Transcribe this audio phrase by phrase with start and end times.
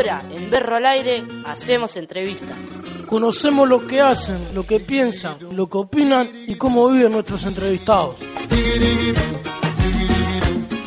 [0.00, 2.56] Ahora, en Berro al Aire, hacemos entrevistas.
[3.06, 8.16] Conocemos lo que hacen, lo que piensan, lo que opinan y cómo viven nuestros entrevistados.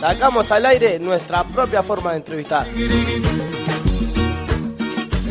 [0.00, 2.66] Sacamos al aire nuestra propia forma de entrevistar.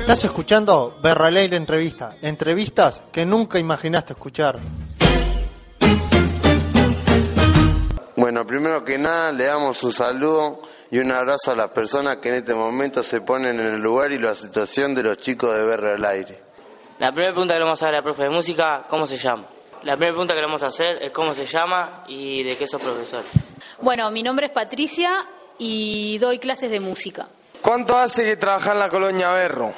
[0.00, 4.58] Estás escuchando Berro al Aire Entrevista, entrevistas que nunca imaginaste escuchar.
[8.16, 12.30] Bueno, primero que nada le damos un saludo y un abrazo a las personas que
[12.30, 15.64] en este momento se ponen en el lugar y la situación de los chicos de
[15.64, 16.40] Berro al Aire.
[16.98, 19.16] La primera pregunta que le vamos a hacer a la profe de música, ¿cómo se
[19.16, 19.44] llama?
[19.84, 22.66] La primera pregunta que le vamos a hacer es cómo se llama y de qué
[22.66, 23.22] sos profesor.
[23.80, 25.26] Bueno, mi nombre es Patricia
[25.58, 27.28] y doy clases de música.
[27.62, 29.72] ¿Cuánto hace que trabajas en la colonia Berro?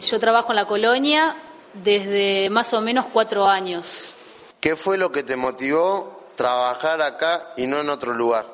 [0.00, 1.36] Yo trabajo en la colonia
[1.74, 4.14] desde más o menos cuatro años.
[4.60, 8.46] ¿Qué fue lo que te motivó trabajar acá y no en otro lugar?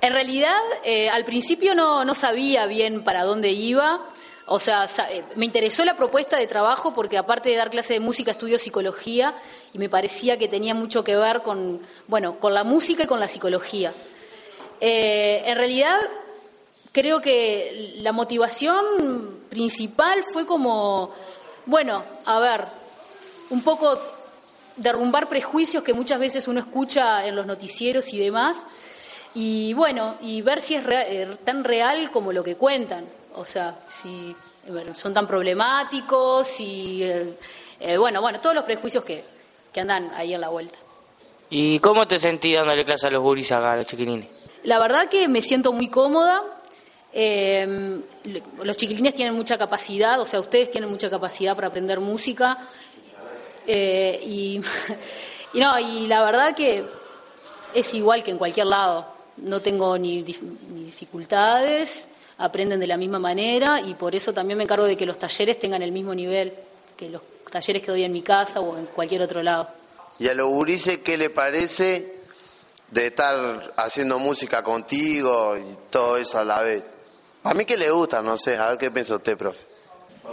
[0.00, 4.00] En realidad, eh, al principio no, no sabía bien para dónde iba.
[4.46, 8.00] O sea, eh, me interesó la propuesta de trabajo porque aparte de dar clase de
[8.00, 9.34] música estudio psicología
[9.72, 13.20] y me parecía que tenía mucho que ver con, bueno, con la música y con
[13.20, 13.92] la psicología.
[14.80, 15.98] Eh, en realidad,
[16.92, 21.12] creo que la motivación principal fue como,
[21.66, 22.64] bueno, a ver,
[23.50, 23.98] un poco
[24.76, 28.56] derrumbar prejuicios que muchas veces uno escucha en los noticieros y demás,
[29.34, 33.78] y bueno, y ver si es eh, tan real como lo que cuentan, o sea,
[34.02, 34.34] si
[34.94, 39.24] son tan problemáticos y, eh, bueno, bueno, todos los prejuicios que,
[39.72, 40.78] que andan ahí en la vuelta.
[41.48, 44.28] ¿Y cómo te sentís dándole clase a los guris acá, a los chiquilines?
[44.64, 46.42] La verdad que me siento muy cómoda.
[47.12, 47.98] Eh,
[48.62, 52.58] los chiquilines tienen mucha capacidad, o sea, ustedes tienen mucha capacidad para aprender música.
[53.66, 54.60] Eh, y,
[55.54, 56.84] y, no, y la verdad que
[57.74, 59.19] es igual que en cualquier lado.
[59.42, 62.04] No tengo ni, ni dificultades,
[62.38, 65.58] aprenden de la misma manera y por eso también me encargo de que los talleres
[65.58, 66.52] tengan el mismo nivel
[66.96, 69.68] que los talleres que doy en mi casa o en cualquier otro lado.
[70.18, 72.20] ¿Y a los gurises qué le parece
[72.90, 76.82] de estar haciendo música contigo y todo eso a la vez?
[77.42, 79.64] A mí que le gusta, no sé, a ver qué piensa usted, profe.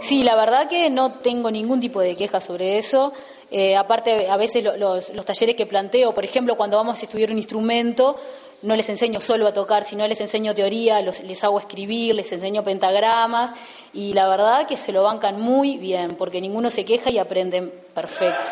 [0.00, 3.12] Sí, la verdad que no tengo ningún tipo de queja sobre eso.
[3.50, 7.30] Eh, aparte, a veces los, los, talleres que planteo, por ejemplo, cuando vamos a estudiar
[7.30, 8.16] un instrumento,
[8.62, 12.30] no les enseño solo a tocar, sino les enseño teoría, los, les hago escribir, les
[12.32, 13.52] enseño pentagramas
[13.92, 17.72] y la verdad que se lo bancan muy bien, porque ninguno se queja y aprenden
[17.94, 18.50] perfecto.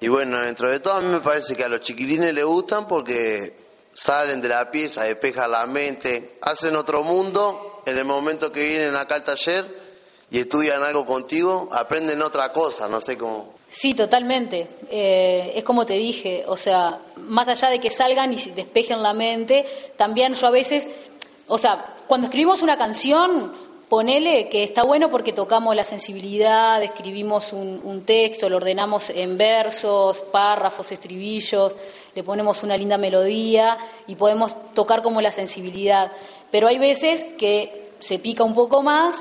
[0.00, 2.86] Y bueno, dentro de todo a mí me parece que a los chiquilines les gustan
[2.86, 3.54] porque
[3.94, 8.96] salen de la pieza, despejan la mente, hacen otro mundo, en el momento que vienen
[8.96, 9.64] acá al taller
[10.30, 13.54] y estudian algo contigo, aprenden otra cosa, no sé cómo.
[13.74, 14.68] Sí, totalmente.
[14.90, 19.14] Eh, es como te dije, o sea, más allá de que salgan y despejen la
[19.14, 19.64] mente,
[19.96, 20.90] también yo a veces,
[21.48, 23.50] o sea, cuando escribimos una canción,
[23.88, 29.38] ponele que está bueno porque tocamos la sensibilidad, escribimos un, un texto, lo ordenamos en
[29.38, 31.74] versos, párrafos, estribillos,
[32.14, 36.12] le ponemos una linda melodía y podemos tocar como la sensibilidad.
[36.50, 39.14] Pero hay veces que se pica un poco más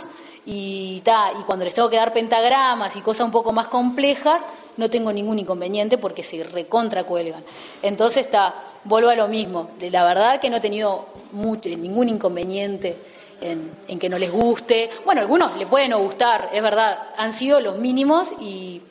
[0.46, 4.44] y, ta, y cuando les tengo que dar pentagramas y cosas un poco más complejas,
[4.78, 7.44] no tengo ningún inconveniente porque se recontra cuelgan.
[7.81, 9.72] Entonces, está, vuelvo a lo mismo.
[9.80, 12.97] La verdad que no he tenido mucho, ningún inconveniente
[13.40, 14.90] en, en, que no les guste.
[15.06, 18.81] Bueno, algunos le pueden no gustar, es verdad, han sido los mínimos y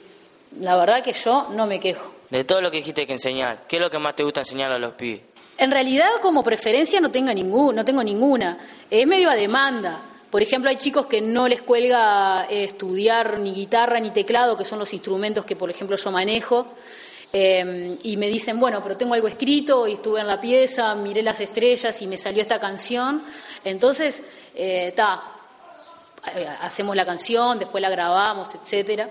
[0.60, 2.12] la verdad que yo no me quejo.
[2.30, 4.70] De todo lo que dijiste que enseñar, ¿qué es lo que más te gusta enseñar
[4.70, 5.22] a los pibes?
[5.58, 8.56] En realidad, como preferencia, no, tengo ningún, no tengo ninguna.
[8.88, 10.00] Es medio a demanda.
[10.30, 14.64] Por ejemplo, hay chicos que no les cuelga eh, estudiar ni guitarra ni teclado, que
[14.64, 16.66] son los instrumentos que, por ejemplo, yo manejo.
[17.32, 21.22] Eh, y me dicen, bueno, pero tengo algo escrito y estuve en la pieza, miré
[21.22, 23.22] las estrellas y me salió esta canción.
[23.64, 24.22] Entonces,
[24.54, 25.22] está,
[26.34, 29.10] eh, hacemos la canción, después la grabamos, etcétera.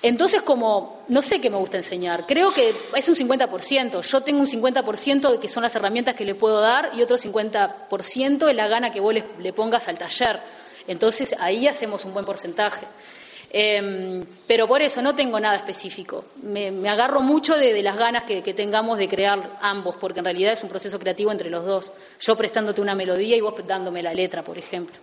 [0.00, 4.02] Entonces, como no sé qué me gusta enseñar, creo que es un 50%.
[4.02, 7.18] Yo tengo un 50% de que son las herramientas que le puedo dar y otro
[7.18, 10.40] 50% es la gana que vos le, le, pongas al taller.
[10.86, 12.86] Entonces, ahí hacemos un buen porcentaje.
[13.50, 16.26] Eh, pero por eso no tengo nada específico.
[16.42, 20.52] Me, agarro mucho de, las ganas que, que, tengamos de crear ambos, porque en realidad
[20.52, 21.90] es un proceso creativo entre los dos.
[22.20, 24.96] Yo prestándote una melodía y vos dándome la letra, por ejemplo.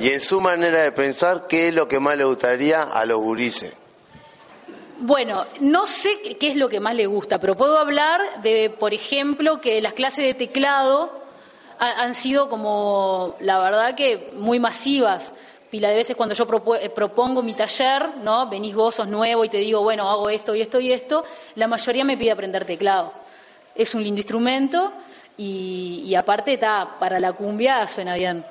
[0.00, 3.18] Y en su manera de pensar, ¿qué es lo que más le gustaría a los
[3.18, 3.72] gurises?
[5.06, 8.94] Bueno, no sé qué es lo que más le gusta, pero puedo hablar de, por
[8.94, 11.12] ejemplo, que las clases de teclado
[11.78, 15.34] han sido como, la verdad que muy masivas.
[15.70, 18.48] Pila de veces cuando yo propongo mi taller, ¿no?
[18.48, 21.22] Venís vos, sos nuevo y te digo, bueno, hago esto y esto y esto,
[21.56, 23.12] la mayoría me pide aprender teclado.
[23.74, 24.90] Es un lindo instrumento
[25.36, 28.42] y, y aparte está, para la cumbia suena bien.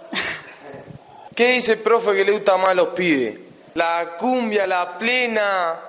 [1.35, 3.39] ¿Qué dice el profe que le gusta más a los pibes?
[3.73, 5.79] La cumbia, la plena,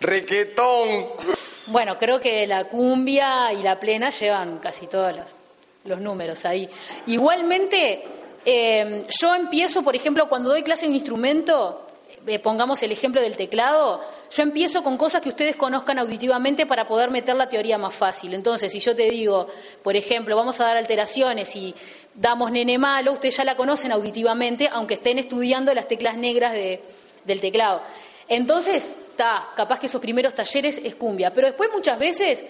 [0.00, 1.06] requetón.
[1.66, 5.14] Bueno, creo que la cumbia y la plena llevan casi todos
[5.84, 6.68] los, números ahí.
[7.06, 8.02] Igualmente,
[8.44, 11.86] eh, yo empiezo, por ejemplo, cuando doy clase de un instrumento,
[12.26, 16.86] eh, pongamos el ejemplo del teclado, yo empiezo con cosas que ustedes conozcan auditivamente para
[16.86, 18.34] poder meter la teoría más fácil.
[18.34, 19.46] Entonces, si yo te digo,
[19.82, 21.74] por ejemplo, vamos a dar alteraciones y
[22.14, 26.82] damos nene malo, ustedes ya la conocen auditivamente, aunque estén estudiando las teclas negras de,
[27.24, 27.82] del teclado.
[28.28, 32.44] Entonces, está, capaz que esos primeros talleres es cumbia, pero después muchas veces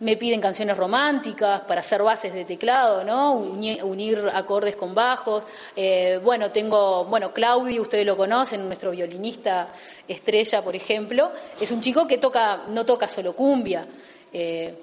[0.00, 3.34] me piden canciones románticas para hacer bases de teclado, ¿no?
[3.34, 5.44] Unir, acordes con bajos.
[5.76, 9.68] Eh, bueno, tengo, bueno, Claudio, ustedes lo conocen, nuestro violinista
[10.08, 11.30] estrella, por ejemplo,
[11.60, 13.86] es un chico que toca, no toca solo cumbia.
[14.32, 14.74] Eh,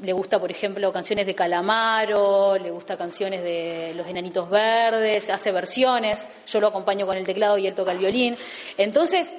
[0.00, 5.50] le gusta, por ejemplo, canciones de Calamaro, le gusta canciones de Los Enanitos Verdes, hace
[5.50, 8.36] versiones, yo lo acompaño con el teclado y él toca el violín.
[8.76, 9.32] Entonces,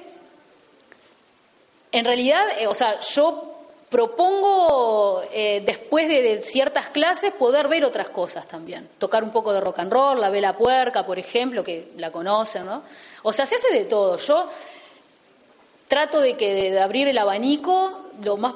[1.92, 3.56] en realidad, eh, o sea, yo
[3.88, 9.60] propongo eh, después de, ciertas clases poder ver otras cosas también, tocar un poco de
[9.60, 12.82] rock and roll, la vela puerca, por ejemplo, que la conocen, ¿no?
[13.22, 14.18] O sea, se hace de todo.
[14.18, 14.48] Yo
[15.88, 18.54] trato de que de abrir el abanico lo más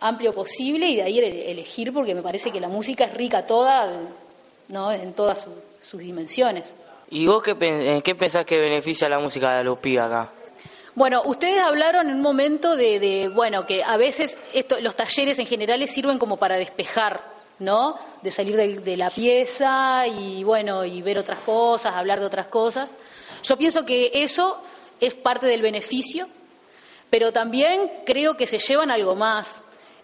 [0.00, 3.88] amplio posible y de ahí elegir porque me parece que la música es rica toda,
[4.68, 4.92] ¿no?
[4.92, 5.46] En todas
[5.82, 6.74] sus dimensiones.
[7.10, 10.30] ¿Y vos qué, qué pensás que beneficia la música de los pibes acá?
[10.94, 15.46] Bueno, ustedes hablaron en un momento de, bueno, que a veces esto, los talleres en
[15.46, 17.20] general sirven como para despejar,
[17.60, 17.96] ¿no?
[18.22, 22.92] De salir de, la pieza y, bueno, y ver otras cosas, hablar de otras cosas.
[23.44, 24.60] Yo pienso que eso
[25.00, 26.28] es parte del beneficio,
[27.08, 29.60] pero también creo que se llevan algo más.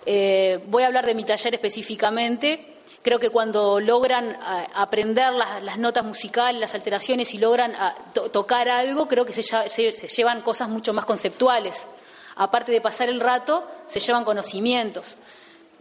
[0.06, 2.75] Eh, voy a hablar de mi taller específicamente.
[3.06, 7.94] Creo que cuando logran eh, aprender las, notas musicales, las alteraciones y logran ah,
[8.32, 11.86] tocar algo, creo que se, llevan cosas mucho más conceptuales.
[12.34, 15.04] Aparte de pasar el rato, se llevan conocimientos.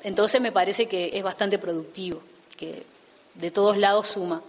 [0.04, 2.22] Entonces me parece que es bastante productivo,
[2.56, 2.86] que
[3.34, 4.44] de todos lados suma.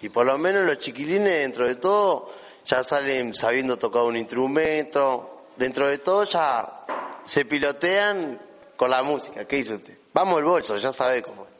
[0.00, 2.32] Y por lo menos los chiquilines, dentro de todo,
[2.64, 5.48] ya salen sabiendo tocar un instrumento.
[5.54, 6.86] Dentro de todo ya
[7.26, 8.40] se pilotean
[8.74, 9.44] con la música.
[9.44, 9.98] ¿Qué dice usted?
[10.14, 11.52] Vamos al bolso, ya sabe cómo.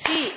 [0.00, 0.32] Sí,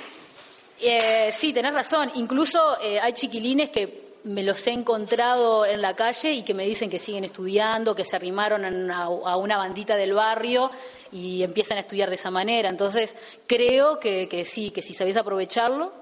[0.80, 2.12] eh, sí, tenés razón.
[2.14, 6.64] Incluso eh, hay chiquilines que me los he encontrado en la calle y que me
[6.64, 10.70] dicen que siguen estudiando, que se arrimaron a, una bandita del barrio
[11.12, 12.68] y empiezan a estudiar de esa manera.
[12.68, 13.14] Entonces,
[13.46, 15.92] creo que, que sí, que si sabes aprovecharlo,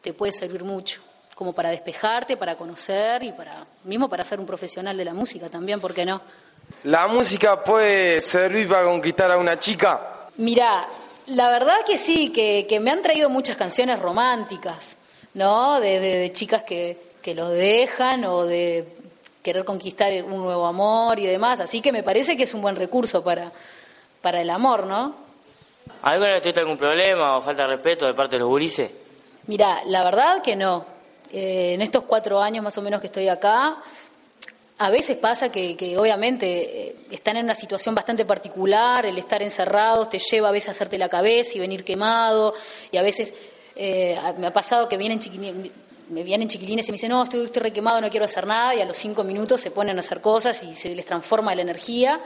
[0.00, 1.00] te puede servir mucho,
[1.34, 5.48] como para despejarte, para conocer y para mismo para ser un profesional de la música
[5.48, 6.20] también, ¿por qué no?
[6.84, 10.28] ¿La música puede servir para conquistar a una chica?
[10.36, 10.88] Mira,
[11.26, 14.96] la verdad que sí, que, me han traído muchas canciones románticas,
[15.34, 15.80] ¿no?
[15.80, 18.86] De, chicas que, que los dejan o de
[19.42, 21.60] querer conquistar un nuevo amor y demás.
[21.60, 23.52] Así que me parece que es un buen recurso para,
[24.20, 25.14] para el amor, ¿no?
[26.02, 28.90] ¿Alguna vez tuviste algún problema o falta de respeto de parte de los gurises?
[29.46, 30.84] Mira, la verdad que no.
[31.30, 33.76] Eh, en estos cuatro años más o menos que estoy acá,
[34.84, 40.08] a veces pasa que, obviamente eh, están en una situación bastante particular, el estar encerrados
[40.08, 42.52] te lleva a veces a hacerte la cabeza y venir quemado,
[42.90, 43.32] y a veces
[43.76, 45.20] eh, me ha pasado que vienen
[46.08, 48.74] me vienen chiquilines y me dicen, no, estoy, estoy re quemado, no quiero hacer nada,
[48.74, 51.62] y a los cinco minutos se ponen a hacer cosas y se les transforma la
[51.62, 52.20] energía.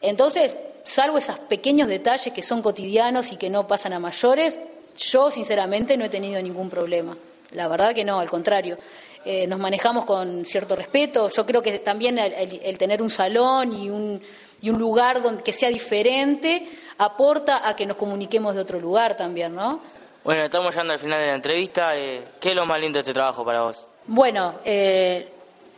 [0.00, 4.56] Entonces, salvo esos pequeños detalles que son cotidianos y que no pasan a mayores,
[4.96, 7.16] yo sinceramente no he tenido ningún problema.
[7.52, 8.78] La verdad que no, al contrario.
[9.24, 11.28] Eh, nos manejamos con cierto respeto.
[11.28, 14.20] Yo creo que también el, tener un salón y un,
[14.60, 16.68] y un lugar donde, que sea diferente
[16.98, 19.80] aporta a que nos comuniquemos de otro lugar también, ¿no?
[20.24, 21.96] Bueno, estamos llegando al final de la entrevista.
[21.96, 23.86] Eh, ¿Qué es lo más lindo de este trabajo para vos?
[24.06, 25.28] Bueno, eh,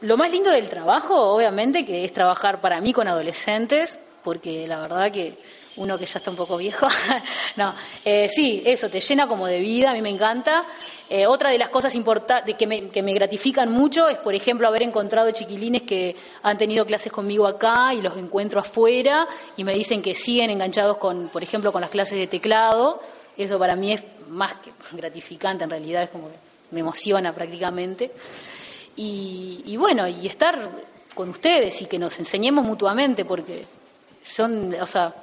[0.02, 4.80] lo más lindo del trabajo, obviamente, que es trabajar para mí con adolescentes, porque la
[4.80, 5.38] verdad que
[5.76, 6.86] uno que ya está un poco viejo.
[7.56, 10.64] no, eh, sí, eso, te llena como de vida, a mí me encanta.
[11.08, 14.82] Eh, otra de las cosas importantes que que me gratifican mucho es, por ejemplo, haber
[14.82, 19.26] encontrado chiquilines que han tenido clases conmigo acá y los encuentro afuera
[19.56, 23.02] y me dicen que siguen enganchados con, por ejemplo, con las clases de teclado.
[23.36, 26.36] Eso para mí es más que gratificante, en realidad es como que
[26.70, 28.12] me emociona prácticamente.
[28.96, 30.56] Y bueno, y estar
[31.14, 33.64] con ustedes y que nos enseñemos mutuamente porque
[34.22, 35.14] son, o sea,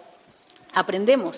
[0.73, 1.37] aprendemos.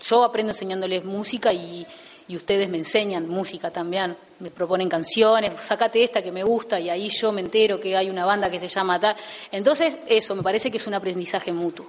[0.00, 1.86] Yo aprendo enseñándoles música y,
[2.28, 7.08] ustedes me enseñan música también, me proponen canciones, sacate esta que me gusta y ahí
[7.08, 9.14] yo me entero que hay una banda que se llama tal.
[9.52, 11.86] Entonces, eso, me parece que es un aprendizaje mutuo.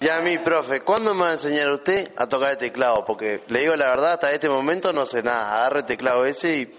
[0.00, 3.04] Ya a mí, profe, ¿cuándo me va a enseñar usted a tocar el teclado?
[3.04, 5.58] Porque le digo la verdad, hasta este momento no sé nada.
[5.58, 6.74] Agarro el teclado ese y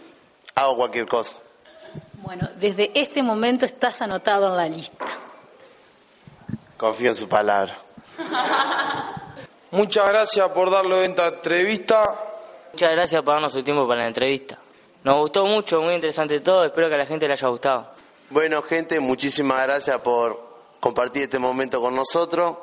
[0.56, 1.36] hago cualquier cosa.
[2.14, 5.06] Bueno, desde este momento estás anotado en la lista.
[6.78, 7.78] Confío en su palabra.
[9.72, 12.20] Muchas gracias por darle esta entrevista.
[12.74, 14.58] Muchas gracias por darnos su tiempo para la entrevista.
[15.04, 17.92] Nos gustó mucho, muy interesante todo, espero que a la gente le haya gustado.
[18.30, 22.58] Bueno, gente, muchísimas gracias por compartir este momento con nosotros.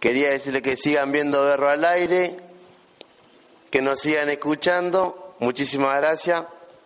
[0.00, 2.36] Quería decirles que sigan viendo Berro al aire,
[3.70, 5.34] que nos sigan escuchando.
[5.38, 6.44] Muchísimas gracias.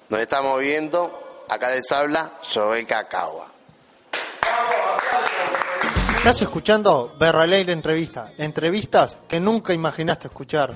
[0.09, 1.45] Nos estamos viendo.
[1.49, 3.49] Acá les habla Joel Cacagua.
[6.27, 8.33] Estás escuchando Berro al aire entrevista.
[8.37, 10.75] Entrevistas que nunca imaginaste escuchar.